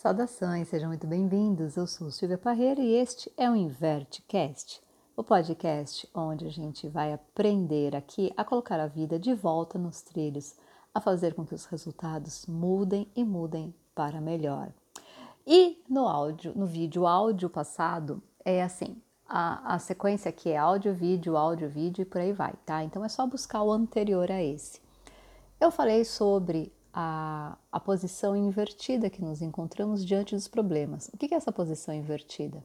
[0.00, 1.76] Saudações, sejam muito bem-vindos.
[1.76, 4.80] Eu sou Silvia Parreira e este é o InverteCast,
[5.14, 10.00] o podcast onde a gente vai aprender aqui a colocar a vida de volta nos
[10.00, 10.54] trilhos,
[10.94, 14.72] a fazer com que os resultados mudem e mudem para melhor.
[15.46, 18.96] E no áudio, no vídeo áudio passado, é assim,
[19.28, 22.82] a, a sequência aqui é áudio, vídeo, áudio, vídeo e por aí vai, tá?
[22.82, 24.80] Então é só buscar o anterior a esse.
[25.60, 31.08] Eu falei sobre a, a posição invertida que nos encontramos diante dos problemas.
[31.12, 32.64] O que é essa posição invertida?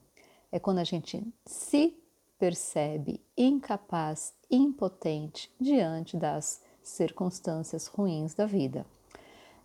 [0.52, 1.98] É quando a gente se
[2.38, 8.86] percebe incapaz, impotente diante das circunstâncias ruins da vida.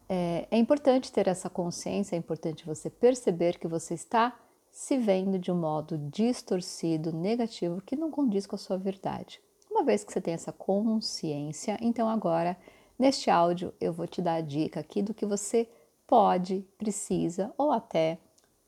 [0.09, 4.37] É, é, importante ter essa consciência, é importante você perceber que você está
[4.73, 9.41] se vendo de um modo distorcido, negativo, que não condiz com a sua verdade.
[9.71, 12.57] Uma vez que você tem essa consciência, então agora
[13.01, 15.67] Neste áudio eu vou te dar a dica aqui do que você
[16.07, 18.19] pode, precisa ou até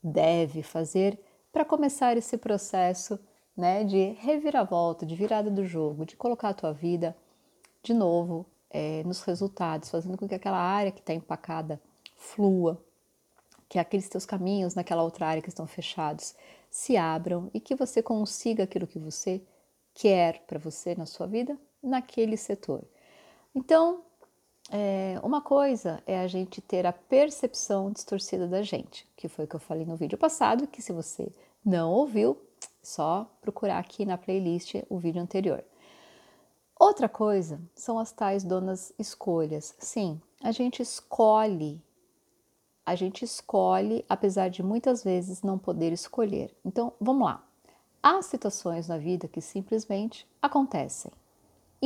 [0.01, 1.19] deve fazer
[1.51, 3.19] para começar esse processo
[3.55, 7.15] né, de reviravolta, de virada do jogo, de colocar a tua vida
[7.83, 11.79] de novo é, nos resultados, fazendo com que aquela área que está empacada
[12.15, 12.83] flua,
[13.69, 16.33] que aqueles teus caminhos naquela outra área que estão fechados
[16.71, 19.43] se abram e que você consiga aquilo que você
[19.93, 22.83] quer para você na sua vida naquele setor.
[23.53, 24.03] Então,
[24.69, 29.47] é, uma coisa é a gente ter a percepção distorcida da gente, que foi o
[29.47, 31.31] que eu falei no vídeo passado, que se você
[31.63, 32.37] não ouviu,
[32.81, 35.63] só procurar aqui na playlist o vídeo anterior.
[36.79, 39.75] Outra coisa são as tais donas escolhas.
[39.79, 41.81] Sim, a gente escolhe,
[42.85, 46.53] a gente escolhe, apesar de muitas vezes não poder escolher.
[46.65, 47.43] Então, vamos lá.
[48.01, 51.11] Há situações na vida que simplesmente acontecem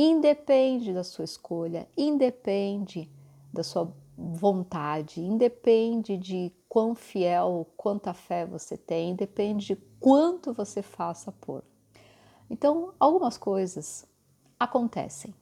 [0.00, 3.10] independe da sua escolha, independe
[3.52, 10.82] da sua vontade, independe de quão fiel, quanta fé você tem, depende de quanto você
[10.82, 11.64] faça por.
[12.48, 14.06] Então, algumas coisas
[14.58, 15.34] acontecem.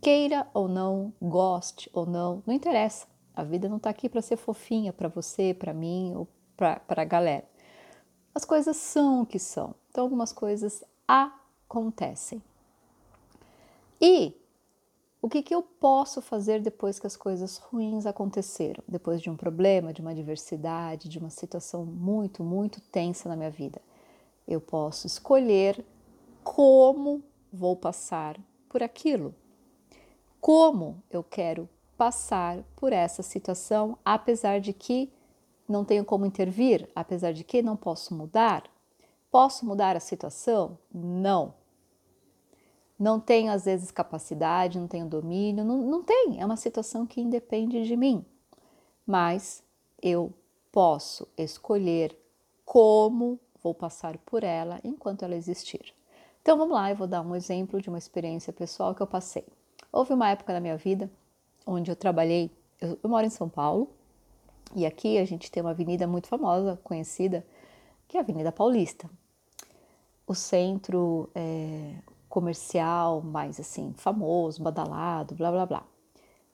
[0.00, 3.08] Queira ou não, goste ou não, não interessa.
[3.34, 7.04] A vida não está aqui para ser fofinha para você, para mim ou para a
[7.04, 7.44] galera.
[8.32, 9.74] As coisas são o que são.
[9.90, 12.40] Então, algumas coisas acontecem.
[14.00, 14.34] E
[15.22, 18.82] o que, que eu posso fazer depois que as coisas ruins aconteceram?
[18.86, 23.50] Depois de um problema, de uma adversidade, de uma situação muito, muito tensa na minha
[23.50, 23.80] vida?
[24.46, 25.84] Eu posso escolher
[26.44, 29.34] como vou passar por aquilo.
[30.40, 35.10] Como eu quero passar por essa situação, apesar de que
[35.68, 38.64] não tenho como intervir, apesar de que não posso mudar?
[39.30, 40.78] Posso mudar a situação?
[40.94, 41.54] Não
[42.98, 47.20] não tenho às vezes capacidade, não tenho domínio, não, não tem, é uma situação que
[47.20, 48.24] independe de mim.
[49.06, 49.62] Mas
[50.02, 50.32] eu
[50.72, 52.16] posso escolher
[52.64, 55.94] como vou passar por ela enquanto ela existir.
[56.42, 59.44] Então vamos lá, eu vou dar um exemplo de uma experiência pessoal que eu passei.
[59.92, 61.10] Houve uma época na minha vida
[61.66, 63.90] onde eu trabalhei, eu, eu moro em São Paulo,
[64.74, 67.44] e aqui a gente tem uma avenida muito famosa, conhecida,
[68.06, 69.08] que é a Avenida Paulista.
[70.26, 71.94] O centro é,
[72.36, 75.82] comercial mais assim, famoso, badalado, blá blá blá.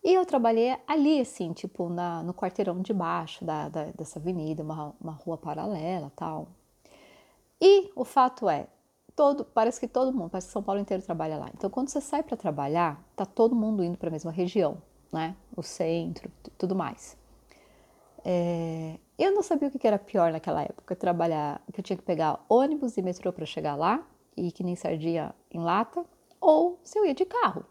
[0.04, 4.62] E eu trabalhei ali, assim, tipo, na, no quarteirão de baixo da, da, dessa avenida,
[4.62, 6.48] uma, uma rua paralela tal.
[7.60, 8.69] E o fato é,
[9.16, 11.50] todo, parece que todo mundo, parece que São Paulo inteiro trabalha lá.
[11.56, 14.78] Então, quando você sai para trabalhar, tá todo mundo indo para a mesma região,
[15.12, 15.37] né?
[15.56, 17.16] O centro, tudo mais.
[18.25, 22.04] É, eu não sabia o que era pior naquela época, trabalhar, que eu tinha que
[22.04, 24.04] pegar ônibus e metrô para chegar lá,
[24.37, 26.04] e que nem sardinha em lata,
[26.41, 27.65] ou se eu ia de carro.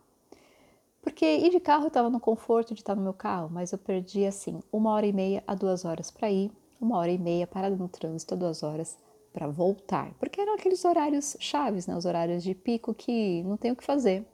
[1.02, 3.78] Porque ir de carro eu estava no conforto de estar no meu carro, mas eu
[3.78, 7.48] perdi assim uma hora e meia a duas horas para ir, uma hora e meia
[7.48, 8.98] parada no trânsito a duas horas
[9.34, 11.96] para voltar, porque eram aqueles horários chaves, né?
[11.96, 14.28] os horários de pico que não tem o que fazer.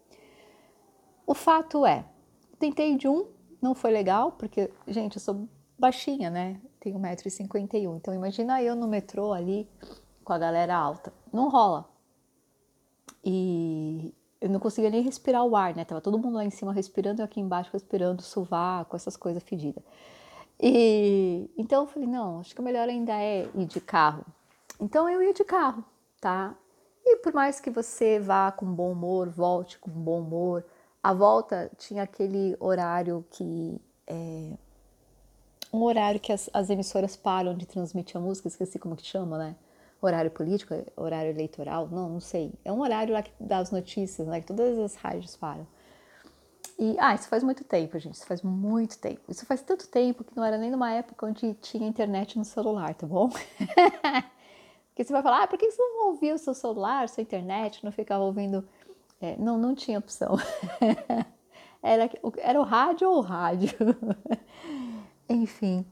[1.26, 2.06] O fato é,
[2.58, 3.28] tentei de um,
[3.62, 6.60] não foi legal, porque, gente, eu sou baixinha, né?
[6.80, 9.70] Tenho 1,51m, então imagina eu no metrô ali
[10.24, 11.14] com a galera alta.
[11.32, 11.88] Não rola.
[13.30, 15.84] E eu não conseguia nem respirar o ar, né?
[15.84, 19.84] Tava todo mundo lá em cima respirando e aqui embaixo respirando sovaco, essas coisas fedidas.
[20.58, 24.26] E então eu falei, não, acho que o melhor ainda é ir de carro.
[24.80, 25.84] Então eu ia de carro,
[26.22, 26.56] tá?
[27.06, 30.64] E por mais que você vá com bom humor, volte com bom humor,
[31.04, 34.54] a volta tinha aquele horário que é,
[35.74, 39.38] um horário que as, as emissoras param de transmitir a música, esqueci como que chama,
[39.38, 39.56] né?
[40.02, 42.54] Horário político, horário eleitoral, não, não sei.
[42.64, 44.42] É um horário lá que dá as notícias, né?
[44.42, 45.68] Que todas as rádios param.
[46.80, 48.16] E, ah, isso faz muito tempo, gente.
[48.16, 49.22] Isso faz muito tempo.
[49.28, 52.94] Isso faz tanto tempo que não era nem numa época onde tinha internet no celular,
[52.94, 53.30] tá bom?
[54.90, 57.84] Porque você vai falar, ah, por que você não ouvia o seu celular, sua internet,
[57.84, 58.68] não ficava ouvindo.
[59.20, 60.36] É, não, não tinha opção.
[61.82, 63.76] era, era o rádio ou o rádio.
[65.30, 65.86] Enfim.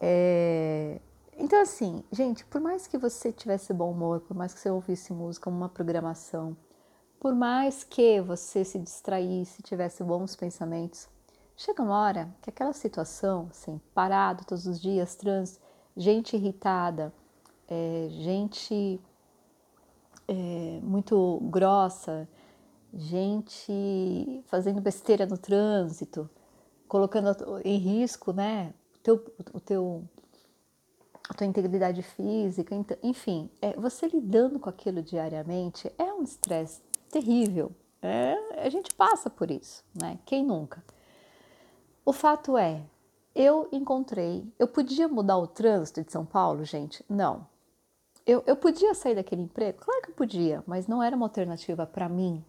[0.00, 0.98] É...
[1.38, 5.12] Então, assim, gente, por mais que você tivesse bom humor, por mais que você ouvisse
[5.12, 6.56] música, uma programação,
[7.20, 11.08] por mais que você se distraísse, tivesse bons pensamentos,
[11.54, 15.60] chega uma hora que aquela situação, assim, parado todos os dias, trans,
[15.94, 17.12] gente irritada,
[17.68, 18.98] é, gente
[20.26, 22.26] é, muito grossa,
[22.94, 26.30] gente fazendo besteira no trânsito,
[26.88, 27.28] colocando
[27.62, 30.08] em risco, né, o teu, o teu
[31.28, 36.80] a tua integridade física, enfim, é, você lidando com aquilo diariamente é um estresse
[37.10, 37.72] terrível.
[38.00, 40.18] É, a gente passa por isso, né?
[40.24, 40.84] Quem nunca?
[42.04, 42.82] O fato é,
[43.34, 47.04] eu encontrei, eu podia mudar o trânsito de São Paulo, gente?
[47.08, 47.46] Não.
[48.24, 49.78] Eu, eu podia sair daquele emprego?
[49.80, 52.44] Claro que eu podia, mas não era uma alternativa para mim,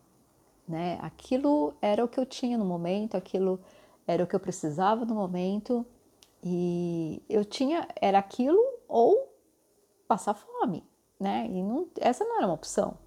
[0.67, 0.99] né?
[1.01, 3.59] Aquilo era o que eu tinha no momento, aquilo
[4.05, 5.85] era o que eu precisava no momento
[6.43, 9.33] e eu tinha, era aquilo ou
[10.07, 10.83] passar fome,
[11.19, 11.47] né?
[11.47, 12.97] E não, essa não era uma opção.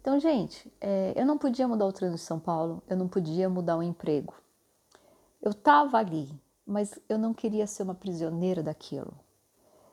[0.00, 3.48] Então, gente, é, eu não podia mudar o trânsito de São Paulo, eu não podia
[3.48, 4.34] mudar o emprego.
[5.42, 6.28] Eu estava ali,
[6.66, 9.12] mas eu não queria ser uma prisioneira daquilo.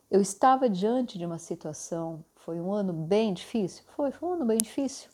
[0.10, 3.84] Eu estava diante de uma situação, foi um ano bem difícil?
[3.96, 5.10] Foi, foi um ano bem difícil.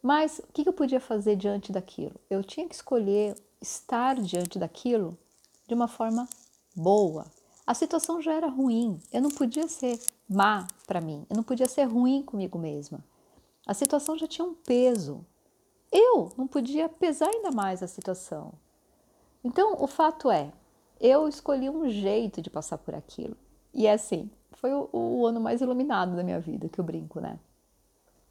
[0.00, 2.14] Mas o que eu podia fazer diante daquilo?
[2.30, 5.18] Eu tinha que escolher estar diante daquilo
[5.66, 6.28] de uma forma
[6.74, 7.26] boa.
[7.66, 11.68] A situação já era ruim, eu não podia ser má para mim, eu não podia
[11.68, 13.04] ser ruim comigo mesma.
[13.66, 15.24] A situação já tinha um peso.
[15.90, 18.52] Eu não podia pesar ainda mais a situação.
[19.44, 20.52] Então, o fato é,
[21.00, 23.36] eu escolhi um jeito de passar por aquilo.
[23.74, 27.20] E é assim, foi o, o ano mais iluminado da minha vida, que eu brinco,
[27.20, 27.38] né?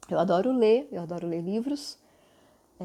[0.08, 1.98] Eu adoro ler, eu adoro ler livros.
[2.80, 2.84] É,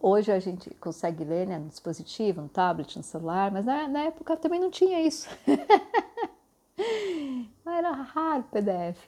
[0.00, 4.00] hoje a gente consegue ler né, no dispositivo, no tablet, no celular, mas na, na
[4.00, 5.28] época também não tinha isso.
[7.66, 8.98] Era raro PDF.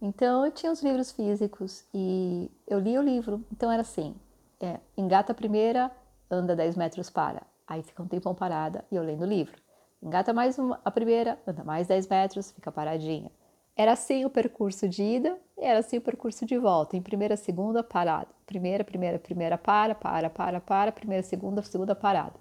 [0.00, 3.44] Então eu tinha os livros físicos e eu li o livro.
[3.52, 4.14] Então era assim:
[4.60, 5.90] é, engata a primeira,
[6.30, 7.42] anda 10 metros para.
[7.66, 9.56] Aí fica um tempão parada e eu lendo o livro.
[10.02, 13.30] Engata mais uma, a primeira, anda mais 10 metros, fica paradinha.
[13.76, 16.96] Era assim o percurso de ida e era assim o percurso de volta.
[16.96, 18.28] Em primeira, segunda, parada.
[18.46, 20.92] Primeira, primeira, primeira, para, para, para, para.
[20.92, 22.34] Primeira, segunda, segunda, parada.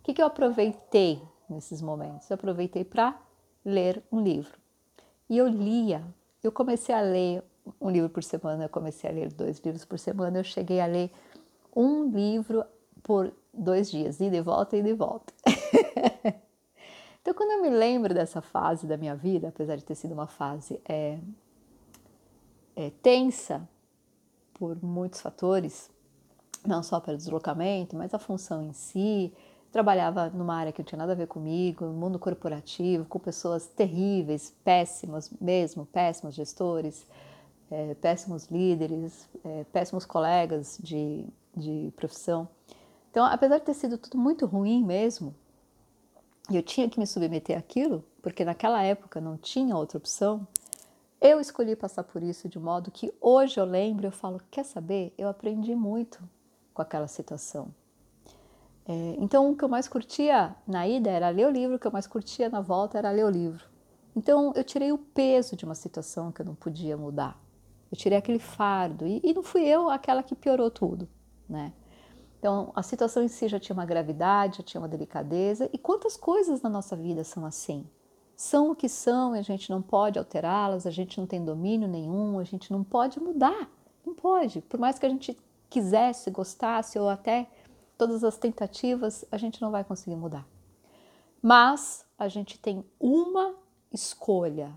[0.00, 2.28] O que, que eu aproveitei nesses momentos?
[2.28, 3.16] Eu aproveitei para
[3.64, 4.58] ler um livro.
[5.30, 6.02] E eu lia
[6.42, 7.44] eu comecei a ler
[7.80, 10.86] um livro por semana, eu comecei a ler dois livros por semana, eu cheguei a
[10.86, 11.10] ler
[11.74, 12.64] um livro
[13.02, 15.32] por dois dias, ida e volta, ida e volta.
[17.22, 20.26] então, quando eu me lembro dessa fase da minha vida, apesar de ter sido uma
[20.26, 21.20] fase é,
[22.74, 23.66] é, tensa
[24.54, 25.88] por muitos fatores,
[26.66, 29.32] não só pelo deslocamento, mas a função em si,
[29.70, 33.68] trabalhava numa área que não tinha nada a ver comigo, no mundo corporativo, com pessoas
[33.68, 37.06] terríveis, péssimas mesmo, péssimos gestores,
[37.70, 41.24] é, péssimos líderes, é, péssimos colegas de,
[41.56, 42.48] de profissão.
[43.12, 45.34] Então, apesar de ter sido tudo muito ruim mesmo,
[46.52, 50.46] e eu tinha que me submeter àquilo, porque naquela época não tinha outra opção,
[51.20, 55.14] eu escolhi passar por isso de modo que hoje eu lembro, eu falo, quer saber?
[55.16, 56.22] Eu aprendi muito
[56.74, 57.72] com aquela situação.
[58.84, 61.86] É, então, o que eu mais curtia na ida era ler o livro, o que
[61.86, 63.64] eu mais curtia na volta era ler o livro.
[64.16, 67.40] Então, eu tirei o peso de uma situação que eu não podia mudar.
[67.90, 71.08] Eu tirei aquele fardo e, e não fui eu aquela que piorou tudo,
[71.48, 71.72] né?
[72.42, 75.70] Então, a situação em si já tinha uma gravidade, já tinha uma delicadeza.
[75.72, 77.88] E quantas coisas na nossa vida são assim?
[78.34, 81.86] São o que são e a gente não pode alterá-las, a gente não tem domínio
[81.86, 83.70] nenhum, a gente não pode mudar.
[84.04, 84.60] Não pode.
[84.62, 85.38] Por mais que a gente
[85.70, 87.48] quisesse, gostasse ou até
[87.96, 90.44] todas as tentativas, a gente não vai conseguir mudar.
[91.40, 93.54] Mas a gente tem uma
[93.92, 94.72] escolha,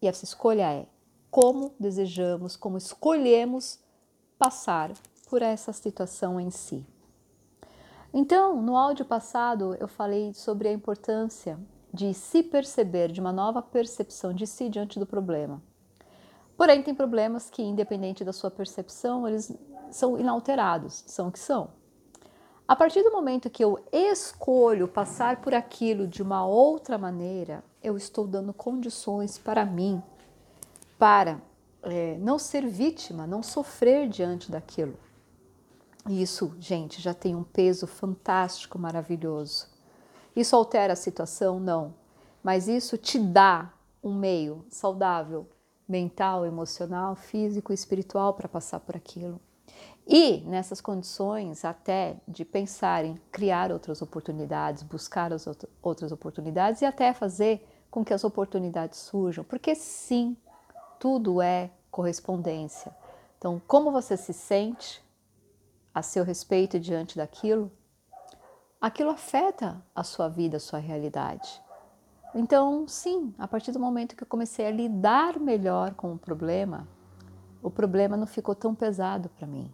[0.00, 0.86] e essa escolha é
[1.28, 3.80] como desejamos, como escolhemos
[4.38, 4.92] passar
[5.28, 6.86] por essa situação em si.
[8.12, 11.58] Então, no áudio passado, eu falei sobre a importância
[11.94, 15.62] de se perceber, de uma nova percepção de si diante do problema.
[16.56, 19.56] Porém, tem problemas que, independente da sua percepção, eles
[19.90, 21.70] são inalterados, são o que são.
[22.66, 27.96] A partir do momento que eu escolho passar por aquilo de uma outra maneira, eu
[27.96, 30.02] estou dando condições para mim,
[30.98, 31.40] para
[31.82, 34.96] é, não ser vítima, não sofrer diante daquilo.
[36.08, 39.68] Isso, gente, já tem um peso fantástico, maravilhoso.
[40.34, 41.60] Isso altera a situação?
[41.60, 41.94] Não.
[42.42, 45.46] Mas isso te dá um meio saudável,
[45.86, 49.40] mental, emocional, físico e espiritual para passar por aquilo.
[50.06, 55.46] E nessas condições, até de pensar em criar outras oportunidades, buscar as
[55.82, 60.36] outras oportunidades e até fazer com que as oportunidades surjam, porque sim,
[60.98, 62.94] tudo é correspondência.
[63.36, 65.02] Então, como você se sente
[65.94, 67.70] a seu respeito diante daquilo,
[68.80, 71.60] aquilo afeta a sua vida, a sua realidade.
[72.34, 76.86] Então, sim, a partir do momento que eu comecei a lidar melhor com o problema,
[77.62, 79.72] o problema não ficou tão pesado para mim.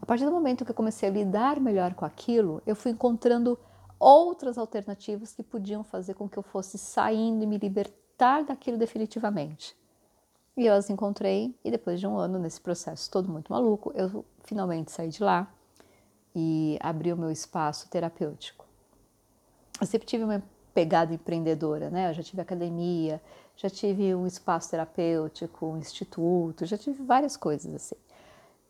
[0.00, 3.58] A partir do momento que eu comecei a lidar melhor com aquilo, eu fui encontrando
[3.98, 9.76] outras alternativas que podiam fazer com que eu fosse saindo e me libertar daquilo definitivamente.
[10.58, 14.24] E eu as encontrei, e depois de um ano nesse processo todo muito maluco, eu
[14.42, 15.48] finalmente saí de lá
[16.34, 18.66] e abri o meu espaço terapêutico.
[19.80, 20.42] Eu sempre tive uma
[20.74, 22.10] pegada empreendedora, né?
[22.10, 23.22] Eu já tive academia,
[23.56, 27.96] já tive um espaço terapêutico, um instituto, já tive várias coisas assim.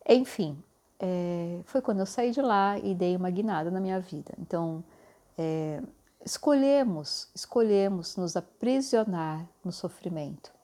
[0.07, 0.63] Enfim,
[0.99, 4.31] é, foi quando eu saí de lá e dei uma guinada na minha vida.
[4.37, 4.83] Então,
[5.35, 5.81] é,
[6.23, 10.58] escolhemos, escolhemos nos aprisionar no sofrimento.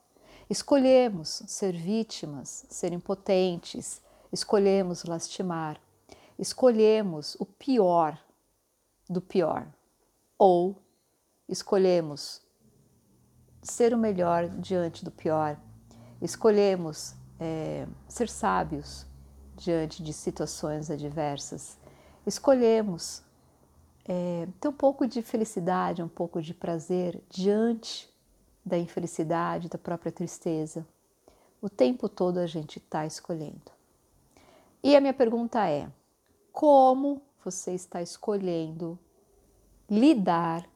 [0.47, 3.99] Escolhemos ser vítimas, ser impotentes,
[4.31, 5.81] escolhemos lastimar,
[6.37, 8.19] escolhemos o pior
[9.09, 9.67] do pior.
[10.37, 10.75] Ou
[11.49, 12.41] escolhemos
[13.63, 15.59] ser o melhor diante do pior,
[16.21, 19.05] escolhemos é, ser sábios
[19.55, 21.77] diante de situações adversas,
[22.27, 23.23] escolhemos
[24.07, 28.13] é, ter um pouco de felicidade, um pouco de prazer diante
[28.65, 30.85] da infelicidade, da própria tristeza.
[31.61, 33.71] O tempo todo a gente está escolhendo.
[34.83, 35.89] E a minha pergunta é:
[36.51, 38.97] como você está escolhendo
[39.89, 40.67] lidar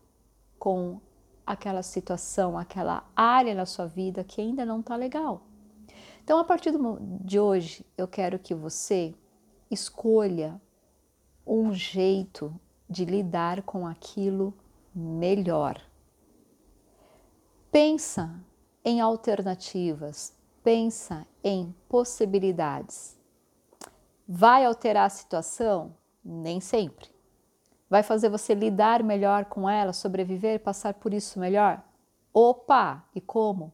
[0.59, 0.99] com
[1.45, 5.41] aquela situação, aquela área na sua vida que ainda não está legal?
[6.23, 6.71] Então, a partir
[7.21, 9.15] de hoje, eu quero que você
[9.71, 10.61] escolha
[11.45, 12.53] um jeito
[12.87, 14.53] de lidar com aquilo
[14.93, 15.81] melhor.
[17.81, 18.29] Pensa
[18.83, 23.17] em alternativas, pensa em possibilidades.
[24.27, 25.95] Vai alterar a situação?
[26.21, 27.07] Nem sempre.
[27.89, 31.81] Vai fazer você lidar melhor com ela, sobreviver, passar por isso melhor?
[32.33, 33.01] Opa!
[33.15, 33.71] E como?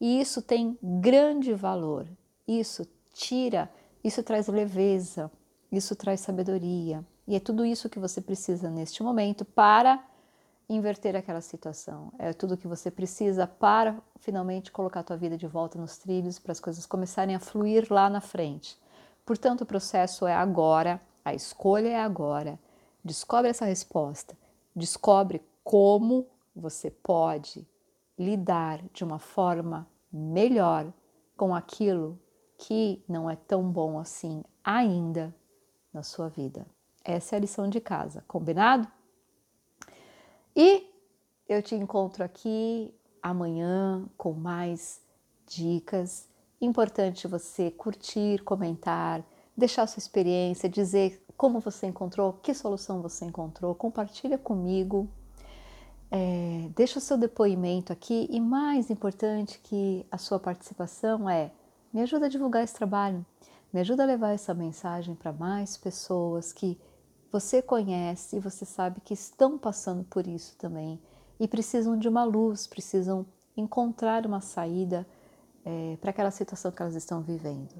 [0.00, 2.08] E isso tem grande valor.
[2.44, 3.70] Isso tira,
[4.02, 5.30] isso traz leveza,
[5.70, 7.06] isso traz sabedoria.
[7.24, 10.04] E é tudo isso que você precisa neste momento para
[10.68, 12.12] inverter aquela situação.
[12.18, 16.38] É tudo que você precisa para finalmente colocar a tua vida de volta nos trilhos,
[16.38, 18.78] para as coisas começarem a fluir lá na frente.
[19.24, 22.58] Portanto, o processo é agora, a escolha é agora.
[23.02, 24.36] Descobre essa resposta.
[24.76, 27.66] Descobre como você pode
[28.18, 30.92] lidar de uma forma melhor
[31.36, 32.18] com aquilo
[32.58, 35.34] que não é tão bom assim ainda
[35.92, 36.66] na sua vida.
[37.04, 38.88] Essa é a lição de casa, combinado?
[40.60, 40.92] E
[41.48, 45.00] eu te encontro aqui amanhã com mais
[45.46, 46.28] dicas.
[46.60, 49.24] Importante você curtir, comentar,
[49.56, 55.08] deixar sua experiência, dizer como você encontrou, que solução você encontrou, compartilha comigo.
[56.10, 61.52] É, deixa o seu depoimento aqui e mais importante que a sua participação é
[61.92, 63.24] me ajuda a divulgar esse trabalho,
[63.72, 66.76] me ajuda a levar essa mensagem para mais pessoas que
[67.30, 71.00] você conhece e você sabe que estão passando por isso também
[71.38, 75.06] e precisam de uma luz, precisam encontrar uma saída
[75.64, 77.74] é, para aquela situação que elas estão vivendo.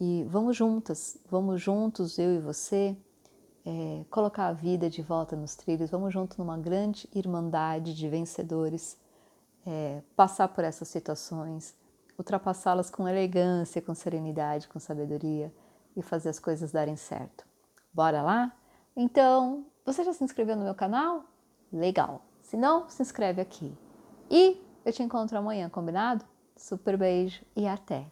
[0.00, 2.96] E vamos juntas, vamos juntos, eu e você,
[3.64, 8.96] é, colocar a vida de volta nos trilhos, vamos junto numa grande irmandade de vencedores,
[9.66, 11.74] é, passar por essas situações,
[12.18, 15.52] ultrapassá-las com elegância, com serenidade, com sabedoria
[15.96, 17.46] e fazer as coisas darem certo.
[17.92, 18.54] Bora lá?
[18.96, 21.24] Então, você já se inscreveu no meu canal?
[21.70, 22.22] Legal!
[22.40, 23.76] Se não, se inscreve aqui.
[24.30, 26.24] E eu te encontro amanhã, combinado?
[26.56, 28.06] Super beijo e até!